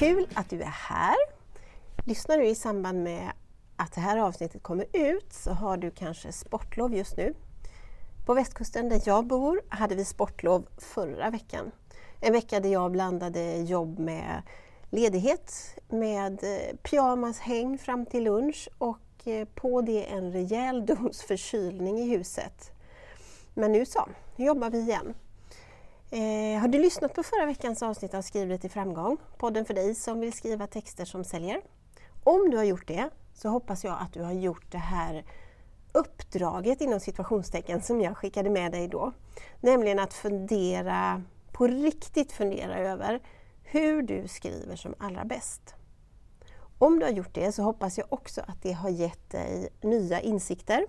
Kul 0.00 0.28
att 0.34 0.50
du 0.50 0.62
är 0.62 0.74
här! 0.88 1.16
Lyssnar 2.06 2.38
du 2.38 2.46
i 2.46 2.54
samband 2.54 3.02
med 3.02 3.32
att 3.76 3.92
det 3.92 4.00
här 4.00 4.16
avsnittet 4.18 4.62
kommer 4.62 4.86
ut 4.92 5.32
så 5.32 5.50
har 5.50 5.76
du 5.76 5.90
kanske 5.90 6.32
sportlov 6.32 6.94
just 6.94 7.16
nu. 7.16 7.34
På 8.26 8.34
västkusten 8.34 8.88
där 8.88 9.02
jag 9.04 9.26
bor 9.26 9.60
hade 9.68 9.94
vi 9.94 10.04
sportlov 10.04 10.66
förra 10.78 11.30
veckan. 11.30 11.70
En 12.20 12.32
vecka 12.32 12.60
där 12.60 12.68
jag 12.68 12.92
blandade 12.92 13.56
jobb 13.56 13.98
med 13.98 14.42
ledighet, 14.90 15.78
med 15.88 16.44
eh, 16.44 16.76
pyjamashäng 16.76 17.78
fram 17.78 18.06
till 18.06 18.24
lunch 18.24 18.68
och 18.78 19.28
eh, 19.28 19.48
på 19.54 19.80
det 19.80 20.04
en 20.04 20.32
rejäl 20.32 20.86
dos 20.86 21.22
förkylning 21.22 21.98
i 21.98 22.16
huset. 22.16 22.70
Men 23.54 23.72
nu 23.72 23.86
så, 23.86 24.08
nu 24.36 24.44
jobbar 24.44 24.70
vi 24.70 24.78
igen. 24.78 25.14
Eh, 26.12 26.60
har 26.60 26.68
du 26.68 26.78
lyssnat 26.78 27.14
på 27.14 27.22
förra 27.22 27.46
veckans 27.46 27.82
avsnitt 27.82 28.14
av 28.14 28.22
Skriv 28.22 28.48
dig 28.48 28.58
till 28.58 28.70
framgång? 28.70 29.16
Podden 29.38 29.64
för 29.64 29.74
dig 29.74 29.94
som 29.94 30.20
vill 30.20 30.32
skriva 30.32 30.66
texter 30.66 31.04
som 31.04 31.24
säljer. 31.24 31.60
Om 32.24 32.50
du 32.50 32.56
har 32.56 32.64
gjort 32.64 32.88
det 32.88 33.10
så 33.34 33.48
hoppas 33.48 33.84
jag 33.84 33.98
att 34.00 34.12
du 34.12 34.22
har 34.22 34.32
gjort 34.32 34.72
det 34.72 34.78
här 34.78 35.24
uppdraget 35.92 36.80
inom 36.80 37.00
situationstecken 37.00 37.82
som 37.82 38.00
jag 38.00 38.16
skickade 38.16 38.50
med 38.50 38.72
dig 38.72 38.88
då. 38.88 39.12
Nämligen 39.60 39.98
att 39.98 40.14
fundera, 40.14 41.22
på 41.52 41.66
riktigt 41.66 42.32
fundera 42.32 42.78
över 42.78 43.20
hur 43.62 44.02
du 44.02 44.28
skriver 44.28 44.76
som 44.76 44.94
allra 44.98 45.24
bäst. 45.24 45.74
Om 46.78 46.98
du 46.98 47.04
har 47.04 47.12
gjort 47.12 47.34
det 47.34 47.52
så 47.52 47.62
hoppas 47.62 47.98
jag 47.98 48.06
också 48.10 48.40
att 48.40 48.62
det 48.62 48.72
har 48.72 48.90
gett 48.90 49.30
dig 49.30 49.68
nya 49.80 50.20
insikter 50.20 50.86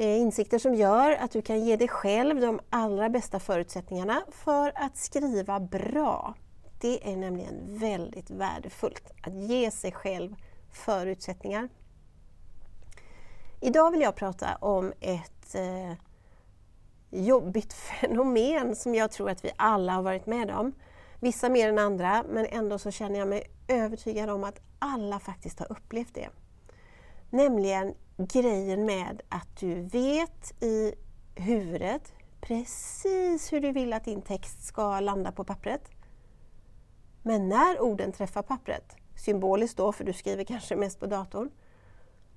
Eh, 0.00 0.20
insikter 0.20 0.58
som 0.58 0.74
gör 0.74 1.12
att 1.12 1.30
du 1.30 1.42
kan 1.42 1.64
ge 1.64 1.76
dig 1.76 1.88
själv 1.88 2.40
de 2.40 2.60
allra 2.70 3.08
bästa 3.08 3.40
förutsättningarna 3.40 4.22
för 4.30 4.72
att 4.74 4.96
skriva 4.96 5.60
bra. 5.60 6.34
Det 6.80 7.12
är 7.12 7.16
nämligen 7.16 7.78
väldigt 7.78 8.30
värdefullt 8.30 9.10
att 9.22 9.34
ge 9.34 9.70
sig 9.70 9.92
själv 9.92 10.34
förutsättningar. 10.72 11.68
Idag 13.60 13.90
vill 13.90 14.00
jag 14.00 14.14
prata 14.14 14.56
om 14.60 14.92
ett 15.00 15.54
eh, 15.54 15.92
jobbigt 17.10 17.72
fenomen 18.00 18.76
som 18.76 18.94
jag 18.94 19.10
tror 19.10 19.30
att 19.30 19.44
vi 19.44 19.50
alla 19.56 19.92
har 19.92 20.02
varit 20.02 20.26
med 20.26 20.50
om. 20.50 20.72
Vissa 21.18 21.48
mer 21.48 21.68
än 21.68 21.78
andra, 21.78 22.24
men 22.28 22.46
ändå 22.46 22.78
så 22.78 22.90
känner 22.90 23.18
jag 23.18 23.28
mig 23.28 23.50
övertygad 23.68 24.30
om 24.30 24.44
att 24.44 24.60
alla 24.78 25.20
faktiskt 25.20 25.58
har 25.58 25.72
upplevt 25.72 26.14
det. 26.14 26.28
Nämligen 27.30 27.94
grejen 28.26 28.84
med 28.84 29.22
att 29.28 29.56
du 29.60 29.82
vet 29.82 30.62
i 30.62 30.94
huvudet 31.34 32.12
precis 32.40 33.52
hur 33.52 33.60
du 33.60 33.72
vill 33.72 33.92
att 33.92 34.04
din 34.04 34.22
text 34.22 34.64
ska 34.64 35.00
landa 35.00 35.32
på 35.32 35.44
pappret. 35.44 35.90
Men 37.22 37.48
när 37.48 37.80
orden 37.80 38.12
träffar 38.12 38.42
pappret, 38.42 38.96
symboliskt 39.16 39.76
då 39.76 39.92
för 39.92 40.04
du 40.04 40.12
skriver 40.12 40.44
kanske 40.44 40.76
mest 40.76 41.00
på 41.00 41.06
datorn, 41.06 41.50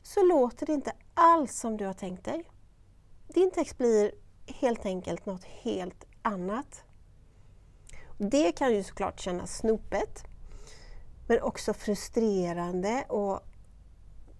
så 0.03 0.23
låter 0.23 0.65
det 0.65 0.73
inte 0.73 0.93
alls 1.13 1.59
som 1.59 1.77
du 1.77 1.85
har 1.85 1.93
tänkt 1.93 2.25
dig. 2.25 2.43
Din 3.27 3.51
text 3.51 3.77
blir 3.77 4.11
helt 4.45 4.85
enkelt 4.85 5.25
något 5.25 5.43
helt 5.43 6.05
annat. 6.21 6.83
Det 8.17 8.51
kan 8.51 8.73
ju 8.73 8.83
såklart 8.83 9.19
kännas 9.19 9.57
snopet, 9.57 10.23
men 11.27 11.41
också 11.41 11.73
frustrerande 11.73 13.05
och 13.09 13.39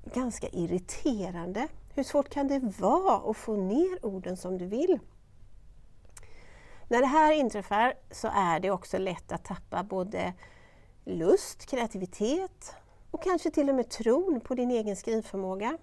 ganska 0.04 0.48
irriterande. 0.48 1.68
Hur 1.96 2.04
svårt 2.04 2.30
kan 2.30 2.48
det 2.48 2.59
vara 2.59 3.32
att 3.32 3.38
få 3.38 3.56
ner 3.56 4.06
orden 4.06 4.38
som 4.38 4.58
du 4.58 4.66
vill? 4.66 5.00
När 6.88 7.00
det 7.00 7.08
här 7.08 7.33
inträffar 7.33 7.94
så 8.11 8.30
är 8.33 8.60
det 8.60 8.72
också 8.72 8.98
lätt 8.98 9.32
att 9.32 9.45
tappa 9.45 9.83
både 9.83 10.33
lust, 11.05 11.66
kreativitet 11.66 12.76
och 13.11 13.23
kanske 13.23 13.52
till 13.52 13.70
och 13.70 13.76
med 13.76 13.89
tron 13.89 14.42
på 14.44 14.55
din 14.55 14.72
egen 14.72 14.95
skrivförmåga. 14.95 15.77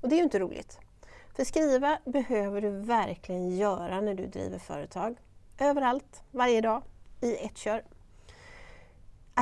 Och 0.00 0.08
det 0.08 0.14
är 0.14 0.16
ju 0.16 0.24
inte 0.24 0.38
roligt. 0.38 0.78
För 1.36 1.44
skriva 1.44 1.98
behöver 2.04 2.60
du 2.60 2.70
verkligen 2.70 3.56
göra 3.56 4.00
när 4.00 4.14
du 4.14 4.26
driver 4.26 4.58
företag. 4.58 5.16
Överallt, 5.58 6.22
varje 6.30 6.60
dag, 6.60 6.82
i 7.20 7.36
ett 7.36 7.58
kör. 7.58 7.84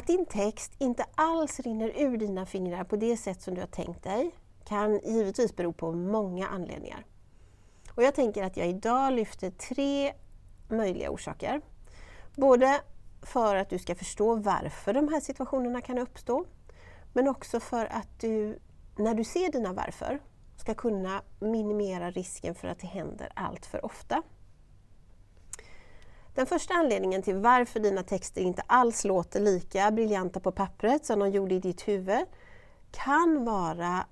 Att 0.00 0.06
din 0.06 0.26
text 0.26 0.72
inte 0.78 1.04
alls 1.14 1.60
rinner 1.60 1.92
ur 1.96 2.16
dina 2.16 2.46
fingrar 2.46 2.84
på 2.84 2.96
det 2.96 3.16
sätt 3.16 3.42
som 3.42 3.54
du 3.54 3.60
har 3.60 3.68
tänkt 3.68 4.02
dig 4.02 4.30
kan 4.64 5.00
givetvis 5.04 5.56
bero 5.56 5.72
på 5.72 5.92
många 5.92 6.48
anledningar. 6.48 7.06
Och 7.94 8.02
jag 8.02 8.14
tänker 8.14 8.42
att 8.42 8.56
jag 8.56 8.68
idag 8.68 9.12
lyfter 9.12 9.50
tre 9.50 10.12
möjliga 10.68 11.10
orsaker. 11.10 11.60
Både 12.34 12.80
för 13.22 13.56
att 13.56 13.70
du 13.70 13.78
ska 13.78 13.94
förstå 13.94 14.34
varför 14.34 14.94
de 14.94 15.08
här 15.08 15.20
situationerna 15.20 15.80
kan 15.80 15.98
uppstå, 15.98 16.44
men 17.12 17.28
också 17.28 17.60
för 17.60 17.86
att 17.86 18.20
du, 18.20 18.58
när 18.96 19.14
du 19.14 19.24
ser 19.24 19.52
dina 19.52 19.72
varför, 19.72 20.18
ska 20.56 20.74
kunna 20.74 21.22
minimera 21.40 22.10
risken 22.10 22.54
för 22.54 22.68
att 22.68 22.78
det 22.78 22.86
händer 22.86 23.32
allt 23.34 23.66
för 23.66 23.84
ofta. 23.84 24.22
Den 26.40 26.46
första 26.46 26.74
anledningen 26.74 27.22
till 27.22 27.36
varför 27.36 27.80
dina 27.80 28.02
texter 28.02 28.40
inte 28.40 28.62
alls 28.66 29.04
låter 29.04 29.40
lika 29.40 29.90
briljanta 29.90 30.40
på 30.40 30.52
pappret 30.52 31.06
som 31.06 31.18
de 31.18 31.30
gjorde 31.30 31.54
i 31.54 31.58
ditt 31.58 31.88
huvud 31.88 32.26
kan 32.90 33.44
vara 33.44 34.06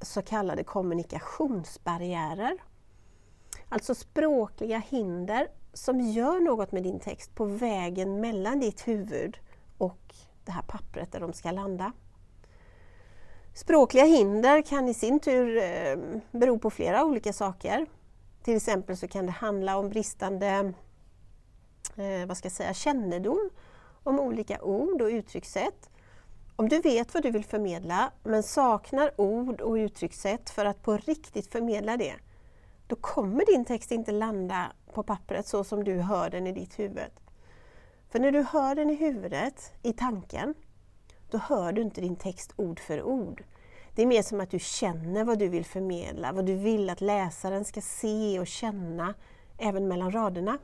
så 0.00 0.22
kallade 0.22 0.64
kommunikationsbarriärer. 0.64 2.58
Alltså 3.68 3.94
språkliga 3.94 4.78
hinder 4.78 5.48
som 5.72 6.00
gör 6.00 6.40
något 6.40 6.72
med 6.72 6.82
din 6.82 7.00
text 7.00 7.34
på 7.34 7.44
vägen 7.44 8.20
mellan 8.20 8.60
ditt 8.60 8.88
huvud 8.88 9.38
och 9.78 10.14
det 10.44 10.52
här 10.52 10.62
pappret 10.62 11.12
där 11.12 11.20
de 11.20 11.32
ska 11.32 11.50
landa. 11.50 11.92
Språkliga 13.54 14.04
hinder 14.04 14.62
kan 14.62 14.88
i 14.88 14.94
sin 14.94 15.20
tur 15.20 15.56
eh, 15.56 15.96
bero 16.30 16.58
på 16.58 16.70
flera 16.70 17.04
olika 17.04 17.32
saker. 17.32 17.86
Till 18.42 18.56
exempel 18.56 18.96
så 18.96 19.08
kan 19.08 19.26
det 19.26 19.32
handla 19.32 19.76
om 19.76 19.88
bristande 19.88 20.72
eh, 22.00 22.26
vad 22.26 22.36
ska 22.36 22.46
jag 22.46 22.52
säga, 22.52 22.74
kännedom 22.74 23.50
om 24.02 24.20
olika 24.20 24.62
ord 24.62 25.02
och 25.02 25.08
uttryckssätt. 25.08 25.90
Om 26.56 26.68
du 26.68 26.80
vet 26.80 27.14
vad 27.14 27.22
du 27.22 27.30
vill 27.30 27.44
förmedla 27.44 28.10
men 28.22 28.42
saknar 28.42 29.20
ord 29.20 29.60
och 29.60 29.74
uttryckssätt 29.74 30.50
för 30.50 30.64
att 30.64 30.82
på 30.82 30.96
riktigt 30.96 31.52
förmedla 31.52 31.96
det, 31.96 32.14
då 32.86 32.96
kommer 32.96 33.46
din 33.46 33.64
text 33.64 33.92
inte 33.92 34.12
landa 34.12 34.72
på 34.92 35.02
pappret 35.02 35.46
så 35.46 35.64
som 35.64 35.84
du 35.84 35.94
hör 36.00 36.30
den 36.30 36.46
i 36.46 36.52
ditt 36.52 36.78
huvud. 36.78 37.10
För 38.10 38.18
när 38.18 38.32
du 38.32 38.42
hör 38.42 38.74
den 38.74 38.90
i 38.90 38.94
huvudet, 38.94 39.72
i 39.82 39.92
tanken, 39.92 40.54
då 41.30 41.38
hör 41.38 41.72
du 41.72 41.82
inte 41.82 42.00
din 42.00 42.16
text 42.16 42.52
ord 42.56 42.80
för 42.80 43.02
ord. 43.02 43.44
Det 43.94 44.02
är 44.02 44.06
mer 44.06 44.22
som 44.22 44.40
att 44.40 44.50
du 44.50 44.58
känner 44.58 45.24
vad 45.24 45.38
du 45.38 45.48
vill 45.48 45.64
förmedla, 45.64 46.32
vad 46.32 46.46
du 46.46 46.54
vill 46.54 46.90
att 46.90 47.00
läsaren 47.00 47.64
ska 47.64 47.80
se 47.80 48.40
och 48.40 48.46
känna, 48.46 49.14
även 49.58 49.88
mellan 49.88 50.12
raderna. 50.12 50.58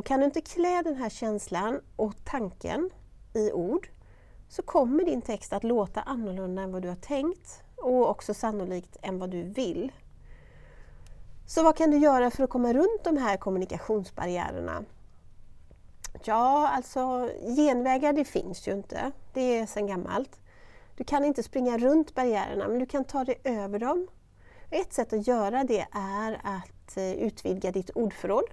Och 0.00 0.06
kan 0.06 0.20
du 0.20 0.26
inte 0.26 0.40
klä 0.40 0.82
den 0.82 0.96
här 0.96 1.08
känslan 1.08 1.80
och 1.96 2.14
tanken 2.24 2.90
i 3.34 3.52
ord 3.52 3.88
så 4.48 4.62
kommer 4.62 5.04
din 5.04 5.22
text 5.22 5.52
att 5.52 5.64
låta 5.64 6.00
annorlunda 6.00 6.62
än 6.62 6.72
vad 6.72 6.82
du 6.82 6.88
har 6.88 6.96
tänkt 6.96 7.62
och 7.76 8.10
också 8.10 8.34
sannolikt 8.34 8.96
än 9.02 9.18
vad 9.18 9.30
du 9.30 9.42
vill. 9.42 9.92
Så 11.46 11.62
vad 11.62 11.76
kan 11.76 11.90
du 11.90 11.98
göra 11.98 12.30
för 12.30 12.44
att 12.44 12.50
komma 12.50 12.72
runt 12.72 13.04
de 13.04 13.16
här 13.16 13.36
kommunikationsbarriärerna? 13.36 14.84
Ja, 16.24 16.68
alltså 16.68 17.30
genvägar 17.56 18.12
det 18.12 18.24
finns 18.24 18.68
ju 18.68 18.72
inte. 18.72 19.12
Det 19.32 19.58
är 19.58 19.66
sedan 19.66 19.86
gammalt. 19.86 20.40
Du 20.96 21.04
kan 21.04 21.24
inte 21.24 21.42
springa 21.42 21.78
runt 21.78 22.14
barriärerna 22.14 22.68
men 22.68 22.78
du 22.78 22.86
kan 22.86 23.04
ta 23.04 23.24
dig 23.24 23.40
över 23.44 23.78
dem. 23.78 24.08
Ett 24.70 24.92
sätt 24.92 25.12
att 25.12 25.26
göra 25.26 25.64
det 25.64 25.86
är 25.92 26.40
att 26.44 26.96
eh, 26.96 27.12
utvidga 27.12 27.72
ditt 27.72 27.90
ordförråd. 27.90 28.50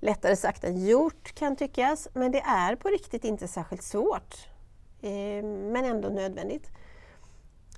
Lättare 0.00 0.36
sagt 0.36 0.64
än 0.64 0.86
gjort 0.86 1.34
kan 1.34 1.56
tyckas, 1.56 2.08
men 2.14 2.32
det 2.32 2.40
är 2.40 2.76
på 2.76 2.88
riktigt 2.88 3.24
inte 3.24 3.48
särskilt 3.48 3.82
svårt. 3.82 4.48
Eh, 5.00 5.44
men 5.44 5.84
ändå 5.84 6.08
nödvändigt. 6.08 6.70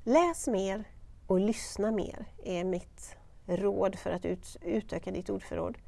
Läs 0.04 0.46
mer 0.46 0.84
och 1.26 1.40
lyssna 1.40 1.90
mer 1.90 2.26
är 2.44 2.64
mitt 2.64 3.16
råd 3.46 3.98
för 3.98 4.10
att 4.10 4.24
ut, 4.24 4.56
utöka 4.62 5.10
ditt 5.10 5.30
ordförråd. 5.30 5.78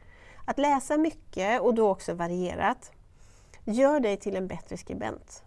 Att 0.45 0.59
läsa 0.59 0.97
mycket 0.97 1.61
och 1.61 1.75
då 1.75 1.91
också 1.91 2.15
varierat 2.15 2.93
gör 3.65 4.01
dig 4.01 4.17
till 4.17 4.37
en 4.37 4.47
bättre 4.47 4.77
skribent. 4.77 5.45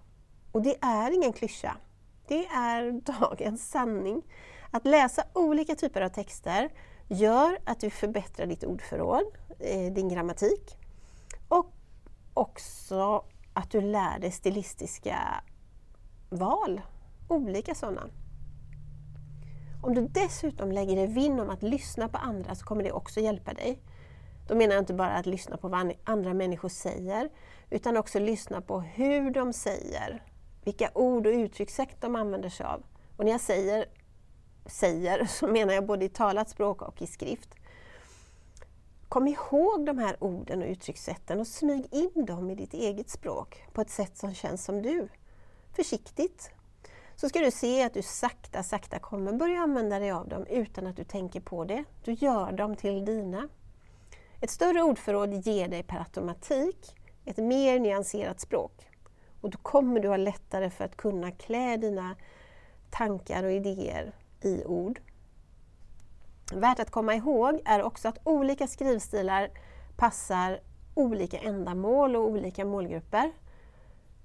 Och 0.52 0.62
det 0.62 0.76
är 0.82 1.12
ingen 1.12 1.34
klyscha. 1.34 1.78
Det 2.28 2.46
är 2.46 2.92
dagens 3.20 3.70
sanning. 3.70 4.22
Att 4.72 4.86
läsa 4.86 5.24
olika 5.34 5.76
typer 5.76 6.02
av 6.02 6.10
texter 6.10 6.70
gör 7.08 7.58
att 7.64 7.80
du 7.80 7.90
förbättrar 7.90 8.46
ditt 8.46 8.64
ordförråd, 8.64 9.24
eh, 9.60 9.94
din 9.94 10.10
grammatik 10.10 10.78
och 11.48 11.74
också 12.34 13.26
att 13.54 13.72
du 13.72 13.82
lär 13.82 14.20
dig 14.20 14.32
stilistiska 14.32 15.44
val, 16.30 16.82
olika 17.28 17.76
sådana. 17.76 18.10
Om 19.84 19.96
du 19.96 20.08
dessutom 20.08 20.72
lägger 20.72 20.96
dig 20.96 21.08
vinn 21.08 21.40
om 21.40 21.50
att 21.50 21.64
lyssna 21.64 22.10
på 22.10 22.18
andra 22.18 22.56
så 22.56 22.66
kommer 22.66 22.84
det 22.84 22.92
också 22.92 23.20
hjälpa 23.20 23.54
dig. 23.54 23.82
Då 24.48 24.56
menar 24.56 24.74
jag 24.74 24.82
inte 24.82 24.94
bara 24.94 25.16
att 25.16 25.26
lyssna 25.26 25.58
på 25.58 25.68
vad 25.68 25.94
andra 26.04 26.34
människor 26.34 26.70
säger, 26.70 27.30
utan 27.70 27.98
också 27.98 28.20
lyssna 28.20 28.62
på 28.62 28.80
hur 28.80 29.32
de 29.32 29.54
säger, 29.54 30.24
vilka 30.64 30.90
ord 30.96 31.28
och 31.28 31.34
uttryckssätt 31.34 32.02
de 32.02 32.16
använder 32.16 32.50
sig 32.50 32.66
av. 32.66 32.84
Och 33.18 33.26
när 33.26 33.32
jag 33.32 33.42
säger 33.42 33.86
säger 34.66 35.26
så 35.30 35.48
menar 35.48 35.74
jag 35.74 35.86
både 35.86 36.06
i 36.06 36.10
talat 36.10 36.50
språk 36.50 36.82
och 36.82 37.02
i 37.02 37.08
skrift. 37.08 37.56
Kom 39.10 39.28
ihåg 39.28 39.86
de 39.86 39.98
här 39.98 40.24
orden 40.24 40.62
och 40.62 40.68
uttryckssätten 40.68 41.40
och 41.40 41.48
smyg 41.48 41.88
in 41.92 42.26
dem 42.26 42.52
i 42.52 42.56
ditt 42.56 42.74
eget 42.74 43.10
språk 43.10 43.66
på 43.74 43.82
ett 43.82 43.90
sätt 43.90 44.18
som 44.18 44.34
känns 44.34 44.66
som 44.66 44.82
du. 44.82 45.08
Försiktigt. 45.76 46.52
Så 47.16 47.30
ska 47.30 47.40
du 47.40 47.52
se 47.52 47.84
att 47.84 47.94
du 47.94 48.02
sakta, 48.02 48.64
sakta 48.64 49.00
kommer 49.00 49.34
börja 49.34 49.60
använda 49.60 50.00
dig 50.00 50.12
av 50.12 50.28
dem 50.28 50.46
utan 50.50 50.88
att 50.88 50.96
du 50.96 51.04
tänker 51.04 51.40
på 51.40 51.66
det. 51.66 51.84
Du 52.04 52.14
gör 52.14 52.52
dem 52.52 52.76
till 52.76 53.06
dina. 53.06 53.50
Ett 54.42 54.50
större 54.50 54.82
ordförråd 54.82 55.34
ger 55.34 55.68
dig 55.68 55.84
per 55.84 56.00
automatik 56.00 56.96
ett 57.26 57.38
mer 57.38 57.80
nyanserat 57.80 58.40
språk. 58.40 58.88
Och 59.42 59.50
då 59.50 59.58
kommer 59.58 60.00
du 60.00 60.08
ha 60.08 60.18
lättare 60.18 60.70
för 60.70 60.86
att 60.86 60.98
kunna 60.98 61.32
klä 61.32 61.78
dina 61.78 62.16
tankar 62.90 63.44
och 63.44 63.52
idéer 63.52 64.14
i 64.46 64.64
ord. 64.66 65.00
Värt 66.54 66.80
att 66.80 66.92
komma 66.92 67.16
ihåg 67.16 67.62
är 67.66 67.84
också 67.84 68.08
att 68.08 68.18
olika 68.24 68.68
skrivstilar 68.68 69.50
passar 69.98 70.60
olika 70.94 71.38
ändamål 71.38 72.16
och 72.16 72.28
olika 72.28 72.66
målgrupper. 72.66 73.32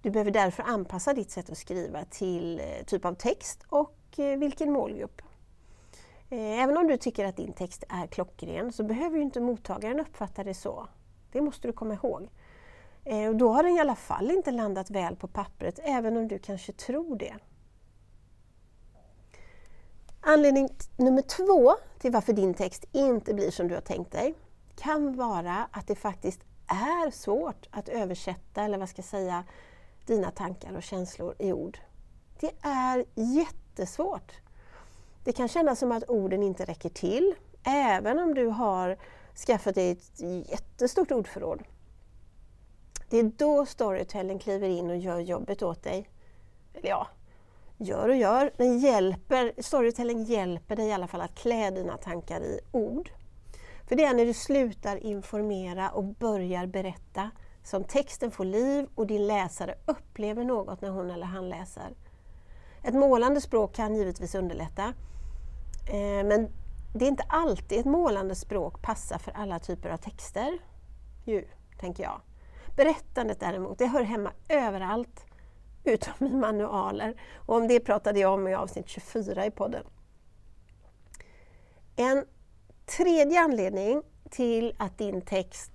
Du 0.03 0.11
behöver 0.11 0.31
därför 0.31 0.63
anpassa 0.63 1.15
ditt 1.15 1.31
sätt 1.31 1.51
att 1.51 1.59
skriva 1.59 2.05
till 2.05 2.61
eh, 2.61 2.85
typ 2.87 3.05
av 3.05 3.15
text 3.15 3.65
och 3.69 4.19
eh, 4.19 4.39
vilken 4.39 4.73
målgrupp. 4.73 5.23
Eh, 6.31 6.63
även 6.63 6.77
om 6.77 6.87
du 6.87 6.97
tycker 6.97 7.25
att 7.25 7.37
din 7.37 7.53
text 7.53 7.85
är 7.89 8.07
klockren 8.07 8.73
så 8.73 8.85
behöver 8.85 9.17
ju 9.17 9.23
inte 9.23 9.41
mottagaren 9.41 10.01
uppfatta 10.01 10.45
det 10.45 10.55
så. 10.55 10.89
Det 11.33 11.41
måste 11.41 11.69
du 11.69 11.73
komma 11.73 11.95
ihåg. 11.95 12.29
då 13.35 13.53
har 13.53 13.63
den 13.63 13.77
i 13.77 13.81
alla 13.81 13.95
fall 13.95 14.31
inte 14.31 14.51
landat 14.51 14.91
väl 14.91 15.17
på 15.17 15.29
pappret, 15.29 15.79
även 15.83 16.17
om 16.17 16.29
du 16.29 16.39
kanske 16.39 16.73
tror 16.73 17.17
det. 17.17 17.35
Anledning 20.21 20.69
nummer 20.97 21.23
två 21.23 21.75
till 21.99 22.13
varför 22.13 22.33
din 22.33 22.55
text 22.55 22.85
inte 22.93 23.35
blir 23.35 23.51
som 23.51 23.69
du 23.69 23.75
har 23.75 23.83
tänkt 23.83 24.13
dig 24.13 24.35
kan 24.77 25.17
vara 25.17 25.69
att 25.71 25.87
det 25.87 25.95
faktiskt 25.95 26.41
är 26.67 27.11
svårt 27.11 27.69
att 27.71 27.89
översätta, 27.89 28.63
eller 28.63 28.79
vad 28.79 28.89
ska 28.89 28.99
jag 28.99 29.07
säga, 29.07 29.45
dina 30.07 30.31
tankar 30.31 30.77
och 30.77 30.83
känslor 30.83 31.35
i 31.39 31.53
ord. 31.53 31.79
Det 32.41 32.53
är 32.61 33.05
jättesvårt. 33.15 34.33
Det 35.25 35.33
kan 35.33 35.49
kännas 35.49 35.79
som 35.79 35.93
att 35.93 36.11
orden 36.11 36.43
inte 36.43 36.65
räcker 36.65 36.89
till, 36.89 37.35
även 37.63 38.19
om 38.19 38.35
du 38.35 38.47
har 38.47 38.97
skaffat 39.47 39.75
dig 39.75 39.91
ett 39.91 40.21
jättestort 40.51 41.11
ordförråd. 41.11 41.63
Det 43.09 43.19
är 43.19 43.33
då 43.37 43.67
storytelling 43.67 44.39
kliver 44.39 44.69
in 44.69 44.91
och 44.91 44.97
gör 44.97 45.19
jobbet 45.19 45.63
åt 45.63 45.83
dig. 45.83 46.11
Eller 46.75 46.89
ja, 46.89 47.09
gör 47.81 48.09
och 48.09 48.17
gör. 48.17 48.53
Den 48.57 48.79
hjälper, 48.79 49.53
storytelling 49.63 50.23
hjälper 50.23 50.77
dig 50.77 50.87
i 50.87 50.93
alla 50.93 51.07
fall 51.07 51.21
att 51.21 51.35
klä 51.35 51.71
dina 51.71 51.97
tankar 51.97 52.41
i 52.41 52.61
ord. 52.73 53.11
För 53.89 53.97
det 53.97 54.05
är 54.05 54.15
när 54.15 54.27
du 54.27 54.35
slutar 54.35 54.97
informera 54.97 55.91
och 55.91 56.05
börjar 56.05 56.67
berätta 56.67 57.31
som 57.65 57.85
texten 57.85 58.31
får 58.31 58.45
liv 58.45 58.87
och 58.95 59.07
din 59.07 59.27
läsare 59.27 59.75
upplever 59.87 60.45
något 60.45 60.81
när 60.81 60.91
hon 60.91 61.11
eller 61.11 61.27
han 61.27 61.49
läser. 61.49 61.95
Ett 62.83 62.95
målande 62.95 63.41
språk 63.41 63.75
kan 63.75 63.97
givetvis 63.97 64.35
underlätta, 64.35 64.85
eh, 65.91 66.25
men 66.25 66.49
det 66.95 67.05
är 67.05 67.09
inte 67.09 67.25
alltid 67.29 67.81
ett 67.81 67.87
målande 67.87 68.35
språk 68.35 68.83
passar 68.83 69.19
för 69.19 69.33
alla 69.33 69.59
typer 69.59 69.91
av 69.91 69.97
texter. 69.97 70.59
Ju, 71.25 71.45
tänker 71.81 72.03
jag. 72.03 72.21
Berättandet 72.77 73.41
däremot, 73.41 73.79
det 73.79 73.87
hör 73.87 74.03
hemma 74.03 74.33
överallt 74.49 75.27
utom 75.85 76.27
i 76.27 76.31
manualer. 76.31 77.21
Och 77.47 77.57
om 77.57 77.69
det 77.69 77.81
pratade 77.81 78.21
jag 78.21 78.35
om 78.35 78.49
i 78.49 78.55
avsnitt 78.55 78.89
24 78.89 79.47
i 79.47 79.51
podden. 79.51 79.85
En 81.97 82.25
tredje 82.87 83.41
anledning 83.41 84.03
till 84.31 84.75
att 84.79 84.99
din 84.99 85.23
text 85.23 85.73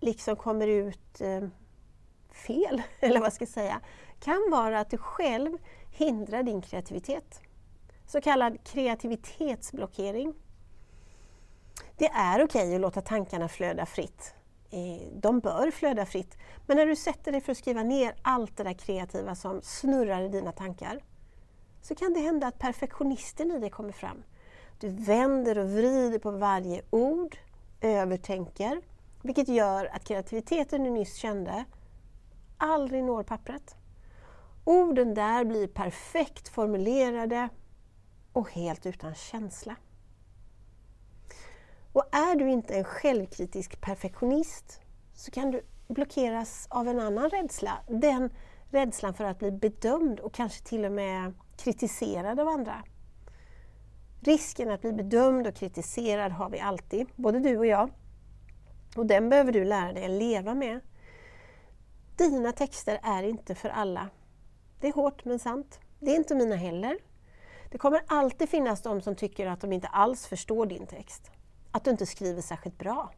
liksom 0.00 0.36
kommer 0.36 0.66
ut 0.66 1.20
eh, 1.20 1.48
fel, 2.32 2.82
eller 3.00 3.20
vad 3.20 3.32
ska 3.32 3.42
jag 3.42 3.48
säga, 3.48 3.80
kan 4.20 4.48
vara 4.50 4.80
att 4.80 4.90
du 4.90 4.98
själv 4.98 5.58
hindrar 5.90 6.42
din 6.42 6.62
kreativitet. 6.62 7.40
Så 8.06 8.20
kallad 8.20 8.58
kreativitetsblockering. 8.64 10.34
Det 11.96 12.08
är 12.08 12.44
okej 12.44 12.62
okay 12.62 12.74
att 12.74 12.80
låta 12.80 13.00
tankarna 13.00 13.48
flöda 13.48 13.86
fritt 13.86 14.34
Eh, 14.74 15.08
de 15.12 15.40
bör 15.40 15.70
flöda 15.70 16.06
fritt. 16.06 16.38
Men 16.66 16.76
när 16.76 16.86
du 16.86 16.96
sätter 16.96 17.32
dig 17.32 17.40
för 17.40 17.52
att 17.52 17.58
skriva 17.58 17.82
ner 17.82 18.14
allt 18.22 18.56
det 18.56 18.64
där 18.64 18.72
kreativa 18.72 19.34
som 19.34 19.62
snurrar 19.62 20.22
i 20.22 20.28
dina 20.28 20.52
tankar 20.52 21.00
så 21.82 21.94
kan 21.94 22.12
det 22.12 22.20
hända 22.20 22.46
att 22.46 22.58
perfektionisten 22.58 23.50
i 23.50 23.58
dig 23.58 23.70
kommer 23.70 23.92
fram. 23.92 24.22
Du 24.80 24.88
vänder 24.88 25.58
och 25.58 25.70
vrider 25.70 26.18
på 26.18 26.30
varje 26.30 26.82
ord, 26.90 27.36
övertänker, 27.80 28.80
vilket 29.22 29.48
gör 29.48 29.86
att 29.92 30.04
kreativiteten 30.04 30.84
du 30.84 30.90
nyss 30.90 31.16
kände 31.16 31.64
aldrig 32.58 33.04
når 33.04 33.22
pappret. 33.22 33.76
Orden 34.64 35.14
där 35.14 35.44
blir 35.44 35.66
perfekt 35.66 36.48
formulerade 36.48 37.48
och 38.32 38.50
helt 38.50 38.86
utan 38.86 39.14
känsla. 39.14 39.76
Och 41.94 42.04
är 42.12 42.36
du 42.36 42.50
inte 42.50 42.74
en 42.74 42.84
självkritisk 42.84 43.80
perfektionist 43.80 44.80
så 45.14 45.30
kan 45.30 45.50
du 45.50 45.62
blockeras 45.88 46.66
av 46.70 46.88
en 46.88 47.00
annan 47.00 47.30
rädsla. 47.30 47.78
Den 47.88 48.30
rädslan 48.70 49.14
för 49.14 49.24
att 49.24 49.38
bli 49.38 49.50
bedömd 49.50 50.20
och 50.20 50.34
kanske 50.34 50.64
till 50.64 50.84
och 50.84 50.92
med 50.92 51.34
kritiserad 51.56 52.40
av 52.40 52.48
andra. 52.48 52.84
Risken 54.20 54.70
att 54.70 54.80
bli 54.80 54.92
bedömd 54.92 55.46
och 55.46 55.54
kritiserad 55.54 56.32
har 56.32 56.50
vi 56.50 56.60
alltid, 56.60 57.06
både 57.16 57.38
du 57.38 57.58
och 57.58 57.66
jag. 57.66 57.90
Och 58.96 59.06
den 59.06 59.28
behöver 59.28 59.52
du 59.52 59.64
lära 59.64 59.92
dig 59.92 60.04
att 60.04 60.10
leva 60.10 60.54
med. 60.54 60.80
Dina 62.16 62.52
texter 62.52 63.00
är 63.02 63.22
inte 63.22 63.54
för 63.54 63.68
alla. 63.68 64.08
Det 64.80 64.88
är 64.88 64.92
hårt 64.92 65.24
men 65.24 65.38
sant. 65.38 65.80
Det 66.00 66.10
är 66.10 66.16
inte 66.16 66.34
mina 66.34 66.56
heller. 66.56 66.98
Det 67.70 67.78
kommer 67.78 68.00
alltid 68.06 68.48
finnas 68.48 68.82
de 68.82 69.00
som 69.00 69.16
tycker 69.16 69.46
att 69.46 69.60
de 69.60 69.72
inte 69.72 69.88
alls 69.88 70.26
förstår 70.26 70.66
din 70.66 70.86
text 70.86 71.30
att 71.74 71.84
du 71.84 71.90
inte 71.90 72.06
skriver 72.06 72.42
särskilt 72.42 72.78
bra. 72.78 73.10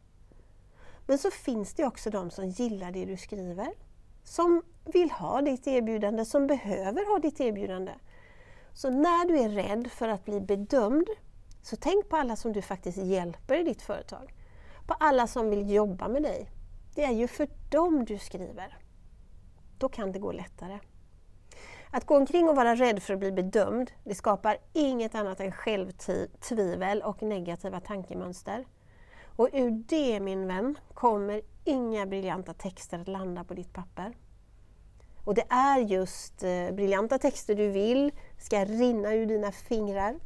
Men 1.05 1.17
så 1.17 1.31
finns 1.31 1.73
det 1.73 1.85
också 1.85 2.09
de 2.09 2.31
som 2.31 2.47
gillar 2.47 2.91
det 2.91 3.05
du 3.05 3.17
skriver, 3.17 3.73
som 4.23 4.63
vill 4.85 5.11
ha 5.11 5.41
ditt 5.41 5.67
erbjudande, 5.67 6.25
som 6.25 6.47
behöver 6.47 7.13
ha 7.13 7.19
ditt 7.19 7.39
erbjudande. 7.39 7.91
Så 8.73 8.89
när 8.89 9.27
du 9.27 9.39
är 9.39 9.49
rädd 9.49 9.91
för 9.91 10.07
att 10.07 10.25
bli 10.25 10.41
bedömd, 10.41 11.07
så 11.61 11.75
tänk 11.75 12.09
på 12.09 12.15
alla 12.15 12.35
som 12.35 12.53
du 12.53 12.61
faktiskt 12.61 12.97
hjälper 12.97 13.59
i 13.59 13.63
ditt 13.63 13.81
företag. 13.81 14.33
På 14.87 14.93
alla 14.93 15.27
som 15.27 15.49
vill 15.49 15.73
jobba 15.73 16.07
med 16.07 16.23
dig. 16.23 16.49
Det 16.95 17.03
är 17.03 17.13
ju 17.13 17.27
för 17.27 17.49
dem 17.69 18.05
du 18.05 18.17
skriver. 18.17 18.77
Då 19.77 19.89
kan 19.89 20.11
det 20.11 20.19
gå 20.19 20.31
lättare. 20.31 20.79
Att 21.91 22.05
gå 22.05 22.17
omkring 22.17 22.49
och 22.49 22.55
vara 22.55 22.75
rädd 22.75 23.03
för 23.03 23.13
att 23.13 23.19
bli 23.19 23.31
bedömd, 23.31 23.91
det 24.03 24.15
skapar 24.15 24.57
inget 24.73 25.15
annat 25.15 25.39
än 25.39 25.51
självtvivel 25.51 27.01
och 27.01 27.23
negativa 27.23 27.79
tankemönster. 27.79 28.65
Och 29.35 29.49
ur 29.53 29.71
det, 29.71 30.19
min 30.19 30.47
vän, 30.47 30.77
kommer 30.93 31.41
inga 31.63 32.05
briljanta 32.05 32.53
texter 32.53 32.99
att 32.99 33.07
landa 33.07 33.43
på 33.43 33.53
ditt 33.53 33.73
papper. 33.73 34.13
Och 35.23 35.33
det 35.33 35.45
är 35.49 35.79
just 35.79 36.43
eh, 36.43 36.71
briljanta 36.71 37.17
texter 37.19 37.55
du 37.55 37.67
vill 37.67 38.11
ska 38.37 38.65
rinna 38.65 39.13
ur 39.13 39.25
dina 39.25 39.51
fingrar, 39.51 40.19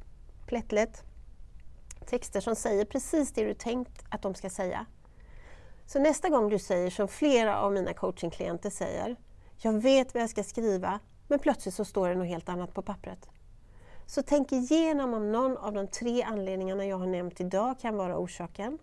plättlätt. 0.48 1.04
Texter 2.06 2.42
som 2.42 2.56
säger 2.56 2.86
precis 2.86 3.34
det 3.34 3.44
du 3.44 3.54
tänkt 3.54 4.04
att 4.10 4.22
de 4.22 4.36
ska 4.36 4.50
säga. 4.50 4.86
Så 5.86 6.00
nästa 6.00 6.30
gång 6.30 6.50
du 6.50 6.60
säger 6.60 6.90
som 6.90 7.08
flera 7.08 7.62
av 7.62 7.74
mina 7.74 7.94
coachingklienter 7.94 8.70
säger, 8.70 9.16
jag 9.58 9.82
vet 9.82 10.14
vad 10.14 10.24
jag 10.24 10.30
ska 10.30 10.44
skriva, 10.44 11.00
men 11.32 11.40
plötsligt 11.40 11.76
så 11.76 11.86
står 11.86 12.10
det 12.10 12.16
något 12.16 12.28
helt 12.28 12.50
annat 12.50 12.74
på 12.74 12.82
pappret. 12.82 13.30
Så 14.06 14.22
tänk 14.22 14.52
igenom 14.52 15.14
om 15.14 15.32
någon 15.32 15.58
av 15.58 15.74
de 15.74 15.88
tre 15.88 16.24
anledningarna 16.24 16.86
jag 16.86 16.98
har 16.98 17.08
nämnt 17.08 17.42
idag 17.42 17.80
kan 17.80 17.98
vara 17.98 18.18
orsaken. 18.18 18.78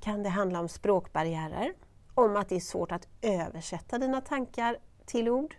Kan 0.00 0.22
det 0.22 0.28
handla 0.28 0.60
om 0.60 0.68
språkbarriärer? 0.68 1.72
Om 2.14 2.36
att 2.36 2.48
det 2.48 2.56
är 2.56 2.60
svårt 2.60 2.92
att 2.92 3.08
översätta 3.22 3.98
dina 3.98 4.20
tankar 4.20 4.76
till 5.06 5.28
ord? 5.28 5.54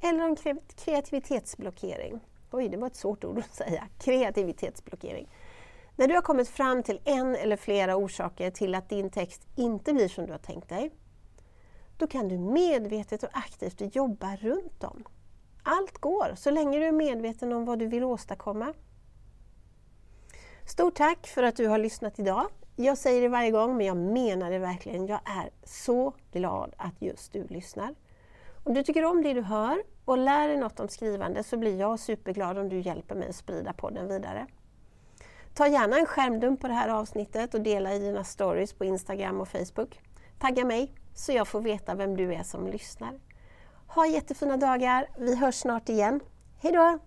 Eller 0.00 0.24
om 0.24 0.36
kreativitetsblockering? 0.76 2.20
Oj, 2.50 2.68
det 2.68 2.76
var 2.76 2.86
ett 2.86 2.96
svårt 2.96 3.24
ord 3.24 3.38
att 3.38 3.54
säga. 3.54 3.88
Kreativitetsblockering. 3.98 5.28
När 5.96 6.08
du 6.08 6.14
har 6.14 6.22
kommit 6.22 6.48
fram 6.48 6.82
till 6.82 7.00
en 7.04 7.34
eller 7.36 7.56
flera 7.56 7.96
orsaker 7.96 8.50
till 8.50 8.74
att 8.74 8.88
din 8.88 9.10
text 9.10 9.46
inte 9.56 9.92
blir 9.92 10.08
som 10.08 10.26
du 10.26 10.32
har 10.32 10.38
tänkt 10.38 10.68
dig, 10.68 10.90
då 11.98 12.06
kan 12.06 12.28
du 12.28 12.38
medvetet 12.38 13.22
och 13.22 13.30
aktivt 13.32 13.96
jobba 13.96 14.36
runt 14.36 14.80
dem. 14.80 15.04
Allt 15.66 15.98
går, 15.98 16.34
så 16.36 16.50
länge 16.50 16.78
du 16.78 16.84
är 16.84 16.92
medveten 16.92 17.52
om 17.52 17.64
vad 17.64 17.78
du 17.78 17.86
vill 17.86 18.04
åstadkomma. 18.04 18.74
Stort 20.66 20.94
tack 20.94 21.26
för 21.26 21.42
att 21.42 21.56
du 21.56 21.68
har 21.68 21.78
lyssnat 21.78 22.18
idag. 22.18 22.46
Jag 22.76 22.98
säger 22.98 23.22
det 23.22 23.28
varje 23.28 23.50
gång, 23.50 23.76
men 23.76 23.86
jag 23.86 23.96
menar 23.96 24.50
det 24.50 24.58
verkligen. 24.58 25.06
Jag 25.06 25.20
är 25.24 25.50
så 25.64 26.14
glad 26.32 26.74
att 26.76 27.02
just 27.02 27.32
du 27.32 27.46
lyssnar. 27.46 27.94
Om 28.64 28.74
du 28.74 28.82
tycker 28.82 29.04
om 29.04 29.22
det 29.22 29.32
du 29.32 29.42
hör 29.42 29.82
och 30.04 30.18
lär 30.18 30.48
dig 30.48 30.56
något 30.56 30.80
om 30.80 30.88
skrivande 30.88 31.42
så 31.42 31.56
blir 31.56 31.80
jag 31.80 32.00
superglad 32.00 32.58
om 32.58 32.68
du 32.68 32.80
hjälper 32.80 33.14
mig 33.14 33.28
att 33.28 33.36
sprida 33.36 33.72
podden 33.72 34.08
vidare. 34.08 34.46
Ta 35.54 35.66
gärna 35.66 35.98
en 35.98 36.06
skärmdump 36.06 36.60
på 36.60 36.68
det 36.68 36.74
här 36.74 36.88
avsnittet 36.88 37.54
och 37.54 37.60
dela 37.60 37.94
i 37.94 37.98
dina 37.98 38.24
stories 38.24 38.72
på 38.72 38.84
Instagram 38.84 39.40
och 39.40 39.48
Facebook. 39.48 40.00
Tagga 40.38 40.64
mig 40.64 40.94
så 41.14 41.32
jag 41.32 41.48
får 41.48 41.60
veta 41.60 41.94
vem 41.94 42.16
du 42.16 42.34
är 42.34 42.42
som 42.42 42.66
lyssnar. 42.66 43.12
Ha 43.94 44.06
jättefina 44.06 44.56
dagar. 44.56 45.06
Vi 45.18 45.36
hörs 45.36 45.54
snart 45.54 45.88
igen. 45.88 46.20
Hej 46.62 46.72
då! 46.72 46.98